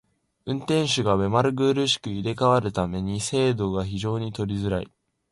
[0.47, 4.89] 運手が目まぐるしく入れ替わる為に精度が非常に取りづらい。